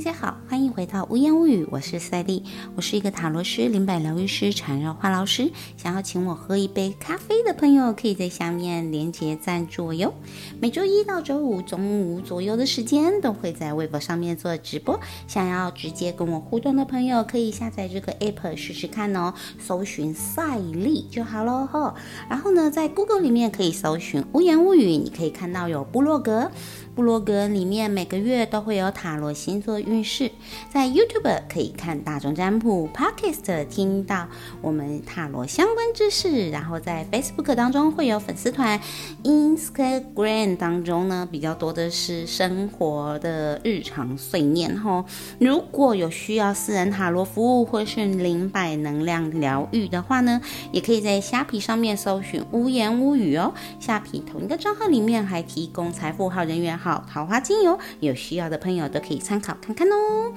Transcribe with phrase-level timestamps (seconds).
[0.00, 2.44] 家好，欢迎回到无言无语，我是赛丽，
[2.76, 5.50] 我是一个塔罗师、灵摆疗愈师、缠绕画老师。
[5.78, 10.12] 想要请我喝一杯咖啡的朋友，可以在下面连接赞助我哟。
[10.60, 15.00] 每周一到周五中午左右的时间，都会在微博上面做直播。
[15.26, 21.94] 想要直接跟我互动的朋友，可以下载这个 app 试试看哦，搜寻赛丽就好喽哈。
[22.28, 26.50] 然后呢，在 Google 里面可以搜寻无言无语，你可以看到有部落格。
[26.94, 30.32] 部落格里面每个月都会有塔罗星座运势，
[30.72, 34.28] 在 YouTube 可以看大众占卜，Podcast 听到
[34.60, 38.80] 我们塔罗相关知识，然后在 Facebook 当中会有粉丝团
[39.24, 45.04] ，Instagram 当中呢比较多的是生活的日常碎念哈。
[45.38, 50.40] 如果有需要私人塔罗服务或是灵摆能量疗愈的话呢，
[50.72, 53.52] 也可以在虾皮上面搜寻无言无语哦。
[53.78, 57.04] 虾皮同一个账号里面还提供财富号人缘号。
[57.10, 60.32] 桃花精油，有需要的朋友都可以参考看看哦。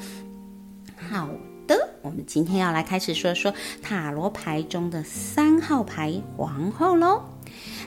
[1.10, 1.30] 好
[1.68, 7.24] 的，我们今天要来开始说说塔罗牌中的三号牌皇后喽。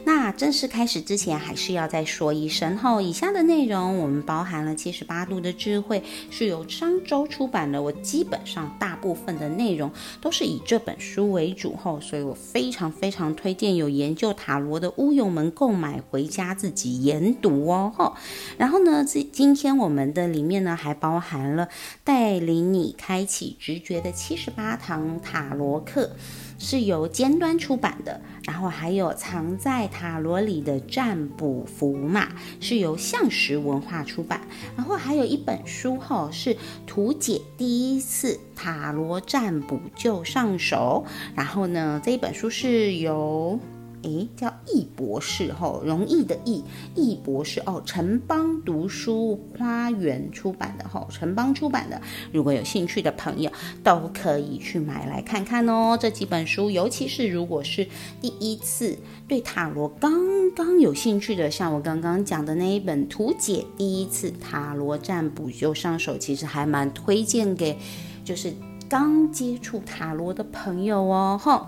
[0.07, 7.83] 那正式开始之前，还是要再说一声后，以下的内容我们包含了七十八度的智慧，是由商周出版的。
[7.83, 9.91] 我基本上大部分的内容
[10.21, 17.93] 都是以这本书为主后，所以我非常非常推荐有研究塔罗的乌友们购买回家自己研读哦。
[17.97, 18.15] 吼，
[18.57, 21.69] 然后呢，这今天我们的里面呢还包含了
[22.05, 26.13] 带领你开启直觉的七十八堂塔罗课。
[26.59, 32.29] 是由尖端出版的，然后还有藏在塔罗里的占卜符码，
[32.61, 34.41] 是由象石文化出版，
[34.77, 41.05] 然后还有一本书哈，是图解第一次塔罗占卜就上手，
[41.35, 43.59] 然后呢，这一本书是由。
[44.07, 46.63] 诶，叫易博士吼，容易的易，
[46.95, 52.01] 易博士哦，城邦读书花园出版的吼，城邦出版的，
[52.33, 53.51] 如果有兴趣的朋友
[53.83, 55.99] 都可以去买来看看哦。
[56.01, 57.87] 这几本书，尤其是如果是
[58.21, 60.13] 第一次对塔罗刚
[60.55, 67.77] 刚有兴趣的，像我刚刚讲的那一本图解第一次塔罗占卜就上手，其实还蛮推荐给
[68.25, 68.55] 就是
[68.89, 71.67] 刚接触塔罗的朋友哦，吼。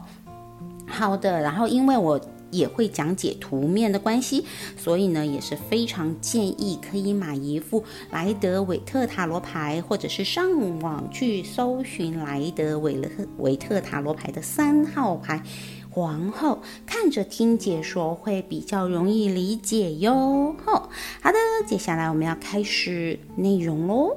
[0.89, 4.45] 好的，然后因为我也会讲解图面的关系，
[4.77, 15.43] 所以呢也是非常建议可以买一副莱德韦特塔罗牌，或者是上网去搜寻莱德韦特韦特塔罗牌的三号牌
[15.91, 20.57] 皇后，看着听解说会比较容易理解哟。
[20.65, 20.89] 好，
[21.21, 24.17] 好的，接下来我们要开始内容喽。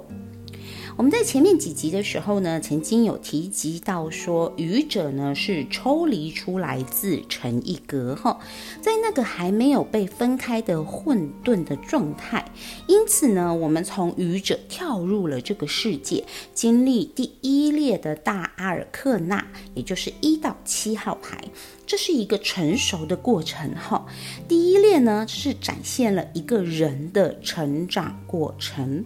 [1.01, 8.39] 我们在前面几集的时候呢，曾经有提及到说，愚者呢是抽离出来自成一格哈，
[8.81, 12.45] 在那个还没有被分开的混沌的状态，
[12.85, 16.23] 因此呢，我们从愚者跳入了这个世界，
[16.53, 21.44] 经历第一列的大阿尔克纳，也就是一到七号牌，
[21.88, 24.06] 这是一个成熟的过程哈。
[24.47, 29.03] 第一列呢是展现了一个人的成长过程。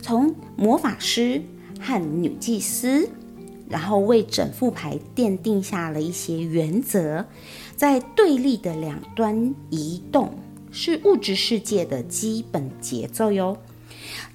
[0.00, 1.42] 从魔法师
[1.80, 3.08] 和女祭司，
[3.68, 7.24] 然后为整副牌奠定下了一些原则，
[7.76, 10.34] 在对立的两端移动，
[10.70, 13.56] 是物质世界的基本节奏哟。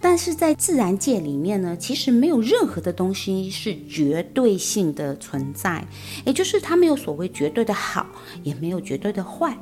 [0.02, 5.86] 但是在自然界里面呢，其实没有任何的东西是绝对性的存在，
[6.26, 8.08] 也就是它没有所谓绝对的好，
[8.44, 9.58] 也没有绝对的坏。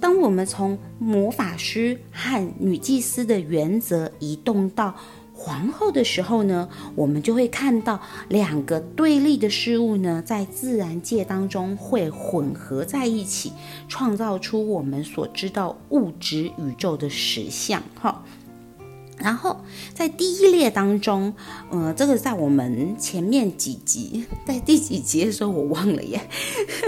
[0.00, 4.94] 当我们从魔法师和女祭司的原则移动到
[5.40, 13.52] 皇后的时候呢，我们就会看到两个对立的事物呢，在自然界当中会混合在一起，
[13.88, 17.80] 创造出我们所知道物质宇宙的实相。
[18.00, 18.24] 哈，
[19.16, 19.60] 然后
[19.94, 21.32] 在第一列当中，
[21.70, 26.28] 呃，这个在我们前面几集， 在第几集的时候我忘了耶，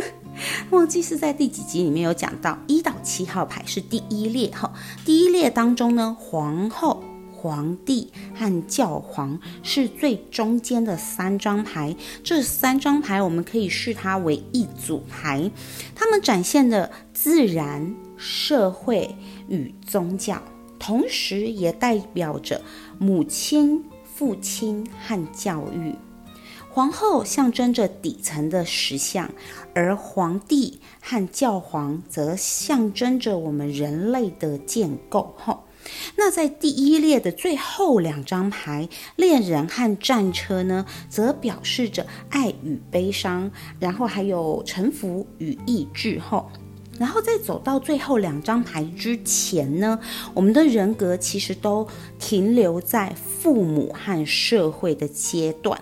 [0.70, 4.72] 忘记是在第几集里面有讲到，一到七号牌是第一列哈，
[5.04, 7.04] 第一列当中呢，皇后。
[7.41, 15.51] 皇帝和教皇是最中间的三张牌，这三张牌我们可以视它为一组牌，
[15.95, 19.16] 它们展现的自然、社会
[19.48, 20.42] 与宗教，
[20.78, 22.60] 同时也代表着
[22.98, 25.95] 母亲、父亲和教育。
[26.72, 29.28] 皇后象征着底层的实相，
[29.74, 35.34] 而皇帝和教皇则象征着我们人类的建构。
[35.36, 35.64] 吼。
[36.16, 43.50] 那在第一列的最后两张牌，恋人和战车呢，则表示着爱与悲伤，
[43.80, 46.20] 然后还有臣服与意志。
[46.20, 46.48] 后，
[46.98, 49.98] 然后在走到最后两张牌之前呢，
[50.34, 51.88] 我们的人格其实都
[52.18, 55.80] 停留在父母和社会的阶段。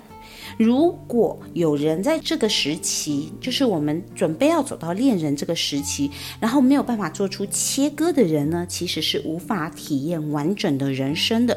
[0.59, 6.11] 如果有人在这个时期，就是我们准备要走到恋人这个时期，
[6.41, 11.57] 然后没有办法做出切割的人呢，其实是无法体验完整的人生的。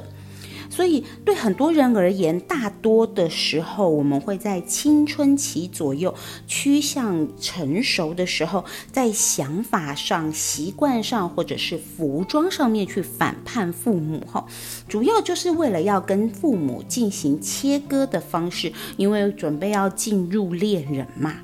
[0.71, 6.15] 所以，对很多人而言，大多的时候，我们会在青春期左右
[6.47, 14.23] 趋向成熟的时候，在想法上、习惯上，或者是服装上面去反叛父母。
[14.25, 14.45] 哈，
[14.87, 21.35] 主要就是为了要跟父母进行切割的方式，因为准备要进入恋人嘛。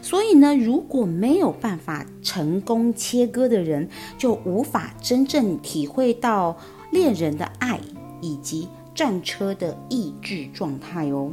[0.00, 6.56] 所以呢，如果没有办法成功切割的人，就无法真正体会到
[6.90, 7.78] 恋人的爱。
[8.20, 11.32] 以及战车的意志状态哦，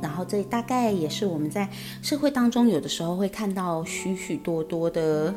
[0.00, 1.68] 然后这大概也是我们在
[2.02, 5.34] 社会当中有的时候会看到许许多多的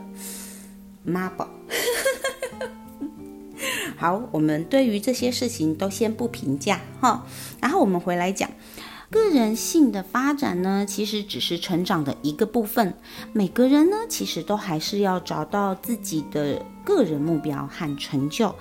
[1.04, 1.48] 妈宝。
[3.95, 7.25] 好，我们对于这些事情都先不评价哈，
[7.62, 8.50] 然后我们回来讲。
[9.10, 12.96] 个人性的发展呢，其实只是成长的一个部分。
[13.31, 18.56] 每个人呢，其实都还是要找到自己的个人目标和成就。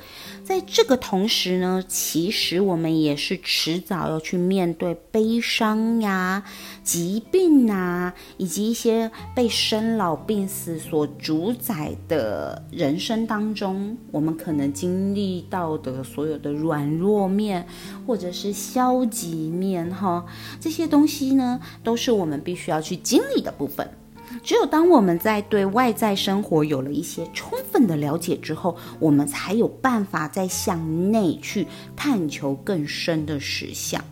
[0.44, 6.42] 在这个同时呢，其实我们也是迟早要去面对悲伤呀、
[6.82, 17.66] 疾病啊，以及一些被生老病死所主宰的人生当中，我们可能经历到的所有的软弱面，
[18.06, 20.26] 或者是消极面，哈，
[20.60, 23.88] 这些东西呢，都是我们必须要去经历的部分。
[24.42, 34.02] 只有当我们在对外在生活有了一些充分的了解之后，我们才有办法再向内去探求更深的实相。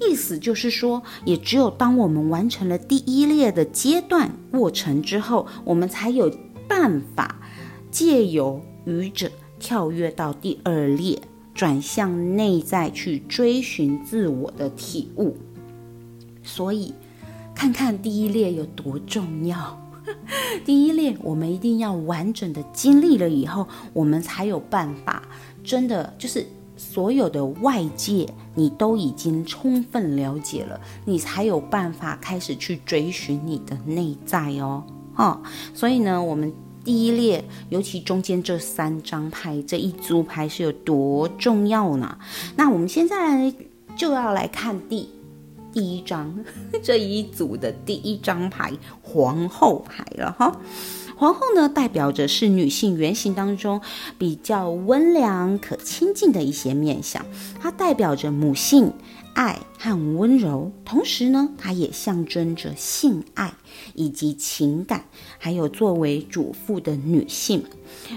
[0.00, 6.30] 意思就是说，也只有当我们完成了第一列的阶段过程之后，我们才有
[6.66, 7.40] 办法
[7.90, 11.20] 借由愚者跳跃到第二列，
[11.54, 15.36] 转向内在去追寻自我的体悟。
[16.42, 16.92] 所以。
[17.60, 19.78] 看看第一列有多重要。
[20.64, 25.22] 第一列，我们一定要完整的经历了以后，我们才有办法，
[25.62, 26.46] 真的就是
[26.78, 34.82] 所有的外界你都已经充分了解了，你才有办法开始去追寻你的内在哦。
[35.12, 35.38] 哈，
[35.74, 36.50] 所以呢，我们
[36.82, 42.16] 第一列，尤其中间这三张牌，这一组牌是有多重要呢？
[42.56, 43.52] 那我们现在
[43.94, 45.10] 就要来看第。
[45.72, 46.44] 第一张
[46.82, 48.72] 这一组的第一张牌
[49.02, 50.60] 皇后牌了哈，
[51.16, 53.80] 皇后呢代表着是女性原型当中
[54.18, 57.24] 比较温良可亲近的一些面相，
[57.60, 58.92] 它代表着母性。
[59.34, 63.54] 爱和温柔，同时呢，它也象征着性爱
[63.94, 65.04] 以及情感，
[65.38, 67.64] 还有作为主妇的女性，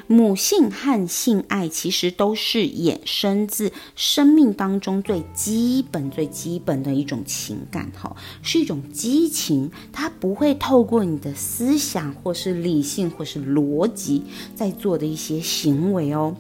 [0.08, 14.24] 母性和性爱其实都是衍生自生命当中最基本、最基本的一种情感，哈，是一种激情，它不会透过你的思想或是理性或是逻辑
[14.54, 16.36] 在做的一些行为哦。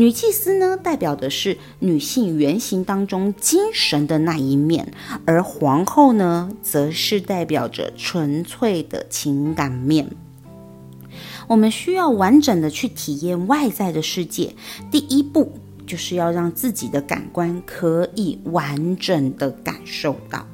[0.00, 4.94] 女祭司呢，代表的是女性原型当中精神的那一面，
[5.26, 10.08] 而皇后呢，则是代表着纯粹的情感面。
[11.46, 14.54] 我们需要完整的去体验外在的世界，
[14.90, 15.52] 第一步
[15.86, 20.46] 就是要让自己的感官可以完整的感受到。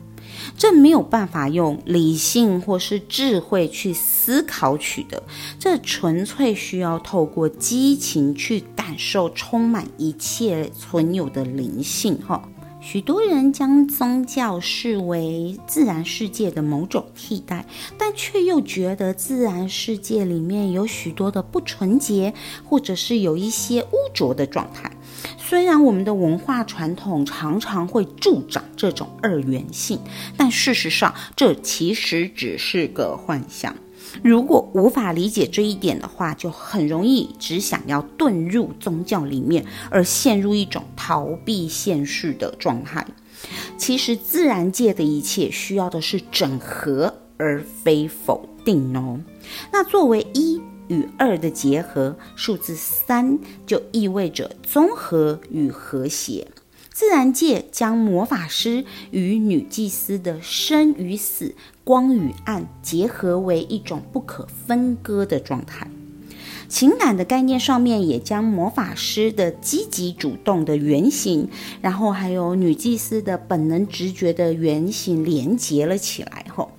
[0.57, 5.23] 这没有办法用理性或是智慧去思考取得，
[5.59, 12.19] 这纯粹需要透过激情去感受充满一切存有的灵性。
[12.27, 12.49] 哈，
[12.81, 17.67] 许多人将宗教视为自然世界的某种替代，
[17.99, 22.33] 但却又觉得自然世界里面有许多的不纯洁，
[22.65, 24.91] 或者是有一些污浊的状态。
[25.49, 30.01] 虽然我们的文化传统常常会助长这种二元性，
[30.37, 33.77] 但事实上这其实只是个幻象。
[34.25, 43.07] 如果无法理解这一点的话，就很容易只想要遁入宗教里面，而陷入一种逃避现实的状态。
[43.79, 49.21] 其实自然界的一切需要的是整合，而非否定哦。
[49.73, 50.61] 那作为一。
[50.89, 56.49] 与二的结合，数字三就意味着综合与和谐。
[56.93, 65.91] 自然界将魔法师与女祭司的生与死、光与暗结合为一种不可分割的状态。
[66.69, 71.49] 情感的概念上面也将魔法师的积极主动的原型，
[71.83, 76.47] 然后还有女祭司的本能直觉的原型连结了起来。
[76.49, 76.73] 吼。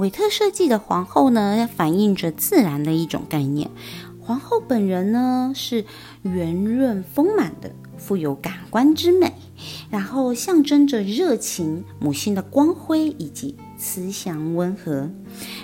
[0.00, 3.70] 韦特设计的皇后呢，要反映着自然的一种概念。
[4.18, 5.84] 皇后本人呢，是
[6.22, 9.34] 圆润丰满的，富有感官之美，
[9.90, 15.10] 然后象征着热情、母性的光辉以及慈祥温和。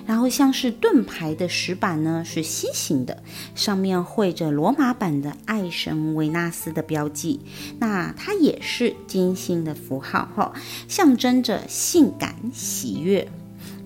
[0.04, 3.22] 然后像是盾牌的石板呢，是楔形的，
[3.54, 7.40] 上面绘着罗马版的爱神维纳斯的标记。
[7.78, 10.52] 那它也是金星的符号，哈，
[10.88, 13.26] 象征着性感喜悦。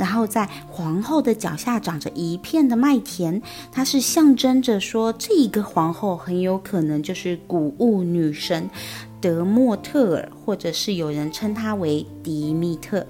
[0.00, 8.71] 然后在皇后的脚下长着一片的麦田，它是象征着说，这一个皇后很有可能就是谷物女神
[9.21, 13.07] 德莫特尔，或者是有人称她为迪密特。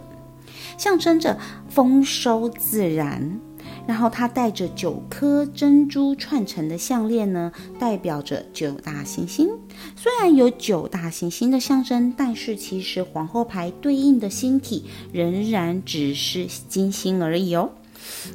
[0.76, 3.38] 象征着丰收自然，
[3.86, 9.48] 然后它带着九颗珍珠串成的项链呢，代表着九大行星。
[9.96, 17.70] 虽然有九大行星的象征，但是其实皇后牌对应的星体仍然只是金星而已哦。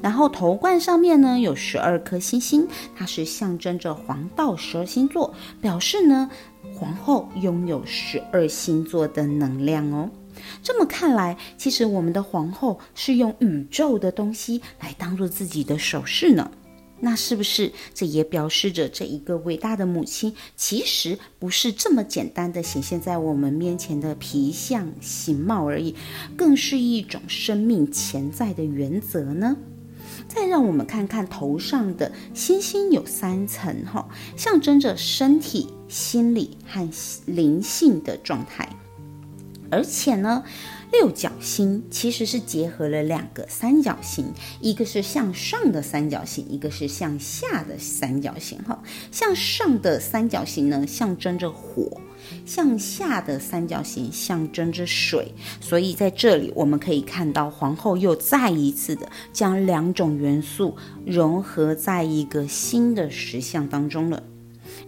[0.01, 6.29] 然后头冠上面呢有十二颗星星，它是象征着黄道十二星座，表示呢
[6.75, 10.09] 皇后拥有十二星座的能量哦。
[10.61, 16.51] 这么看来，其实我们的皇后是用宇宙的东西来当做自己的首饰呢。
[17.01, 25.93] 那是不是这也表示着这一个伟大的母亲，其实不是这么简单的显现在我们面前的皮相形貌而已，
[26.37, 29.57] 更是一种生命潜在的原则呢？
[30.27, 36.89] 再让我们看看头上的星星有三层哈，象征着身体、心理和
[37.25, 38.67] 灵性的状态。
[39.75, 40.41] 而且呢，
[40.94, 44.25] 六角星其实是结合了两个三角形，
[44.62, 48.58] 一个是向上的三角形，一个是向下的三角形。
[48.63, 52.00] 哈，向上的三角形呢，象征着火；
[52.46, 55.34] 向下的三角形象征着水。
[55.60, 64.24] 所以在这里，我们可以看到皇后又再一次的将两种元素融合在一个新的石像当中了。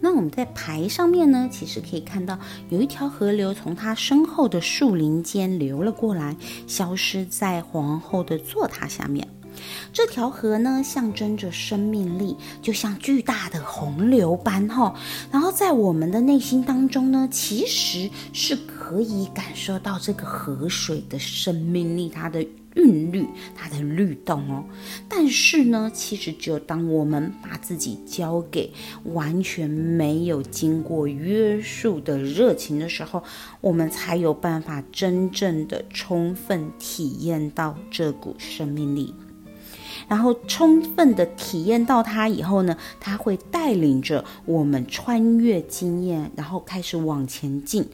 [0.00, 2.38] 那我们在牌上面呢，其实可以看到
[2.68, 6.36] 有一条河流从它身后的树林间流了过来，
[6.66, 9.26] 消失在皇后的座塔下面。
[9.92, 14.94] 这条河呢，象征着生命力，就像巨大的洪流般哈。
[15.32, 22.46] 然后在我们的内心当中呢，其实是可以感受到这个河水的生命力，它的。
[22.78, 24.64] 韵律，它的律动哦。
[25.08, 28.72] 但是呢，其实只有当我们把自己交给
[29.04, 33.22] 完全没有经过约束的热情的时候，
[33.60, 39.14] 我们才有办法真正的充分体验到这股生命力。
[40.08, 47.86] 然后充分的体验到它以后呢，它会带领着我们穿越经验，然后开始往前进，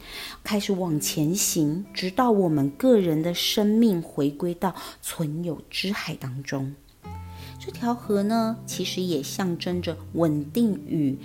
[0.43, 6.73] 开始往前行，直到我们个人的生命回归到存有之海当中。
[7.59, 11.17] 这条河呢，其实也象征着稳定与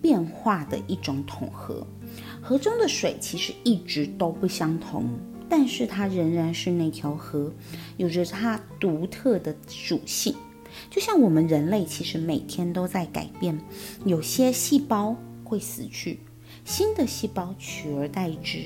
[0.00, 1.86] 变化的一种统合。
[2.40, 5.08] 河中的水其实一直都不相同。
[5.48, 7.52] 但是它仍然是那条河，
[7.96, 10.34] 有着它独特的属性。
[10.90, 13.58] 就像我们人类，其实每天都在改变，
[14.04, 16.18] 有些细胞会死去，
[16.64, 18.60] 新的细胞取而代之，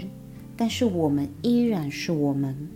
[0.56, 2.68] 但是我们依然是我们。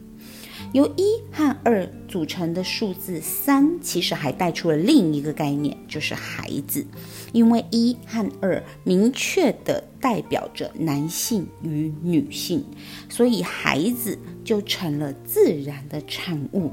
[0.74, 6.84] 由一和二组成的数字三，其实还带出了另一个概念，就是孩子。
[7.32, 12.64] 因为一和二明确的代表着男性与女性，
[13.08, 16.72] 所以孩子就成了自然的产物。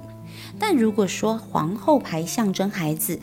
[0.64, 3.20] 但如果说皇后牌象征孩子，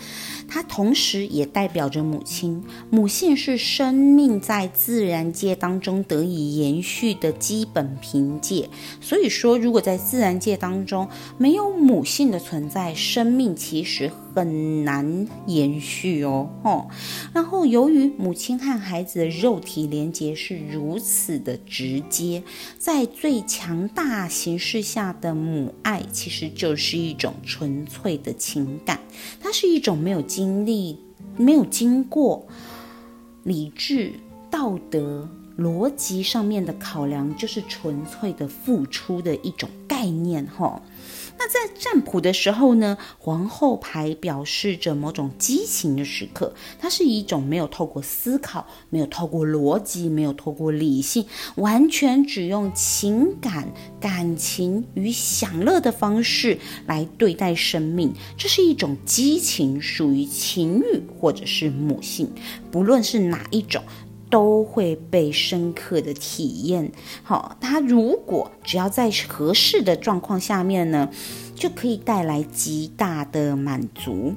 [0.49, 2.65] 它同时也代表着母亲。
[2.91, 8.69] 母性是生命在自然界当中得以延续的基本凭借。
[9.01, 16.51] 所以说，如果在自然界当中没有母性的存在，生命其实很难延续哦。
[16.63, 16.89] 哦，
[17.33, 22.43] 然后由于母亲和孩子的肉体连接是如此的直接，
[22.79, 27.35] 在最强大形式下的母爱，其实就是一种。
[27.45, 29.01] 纯粹的情感，
[29.41, 30.99] 它是一种没有经历、
[31.37, 32.47] 没有经过
[33.43, 34.13] 理智、
[34.51, 35.29] 道德、
[35.59, 39.69] 逻辑上面的考量，就是纯粹的付出的一种
[39.99, 40.81] 概念，哈。
[41.41, 51.27] 那在占卜的时候呢，皇后牌表示着某种激情的时刻，它是一种没有透过思考、没有透过逻辑、没有透过理性，
[51.57, 58.13] 完全只用情感、感情与享乐的方式来对待生命。
[58.37, 62.31] 这是一种激情，属于情欲或者是母性，
[62.71, 63.83] 不论是哪一种。
[64.31, 66.93] 都会被深刻的体验。
[67.23, 71.09] 好，它如果只要在合适的状况下面呢，
[71.55, 74.35] 就可以带来极大的满足。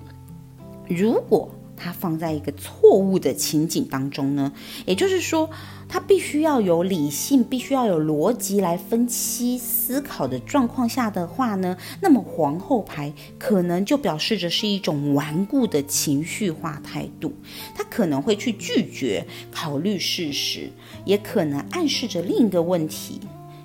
[0.87, 4.51] 如果它放在一个错误的情景当中呢，
[4.85, 5.49] 也就是说，
[5.91, 17.33] 他必须要有理性，必须要有逻辑来分析思考的状况下的话呢，那么皇后牌可能就表示着是一种顽固的情绪化态度，
[17.75, 20.71] 他可能会去拒绝考虑事实，
[21.03, 23.19] 也可能暗示着另一个问题。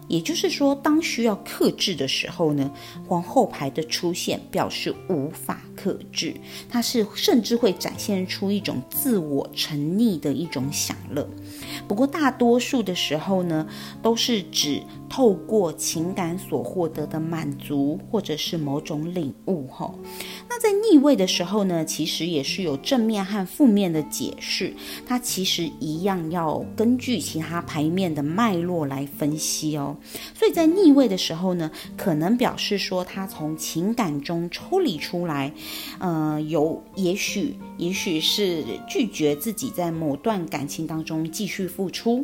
[0.08, 2.68] 也就是说，当需要克制的时候呢，
[3.06, 6.34] 皇后牌的出现表示无法克制，
[6.68, 11.28] 它是甚至会展现出一种自我沉溺的一种享乐。
[11.86, 13.64] 不过大多数的时候呢，
[14.02, 14.82] 都是指
[15.16, 19.66] 透过情感所获得的满足，或者是某种领悟。
[19.66, 19.90] 哈，
[20.46, 24.74] 那在逆位的时候呢，其实也是有正面和负面的解释，
[25.06, 29.96] 它其实一样要根据其他牌面的脉络来分析哦。
[30.34, 35.50] 所以在逆位的时候呢，可能表示说他从情感中抽离出来，
[35.98, 42.22] 呃，有也许也许是拒绝自己在某段感情当中继续付出，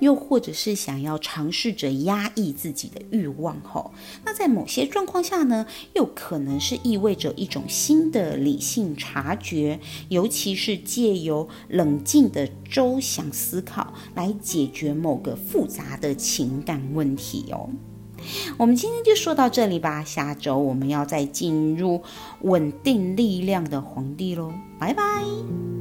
[0.00, 3.58] 又或者是想要尝试着压抑自己的欲望。
[3.62, 3.92] 吼，
[4.24, 17.14] 那在某些状况下呢，又可能是意味着一种新的理性察觉，尤其是借由冷静的周详思考来解决某个复杂的情感问。
[17.16, 17.70] 题哦，
[18.56, 20.02] 我们今天就说到这里吧。
[20.02, 22.02] 下周我们要再进入
[22.40, 25.73] 稳定力量的皇帝喽，拜拜。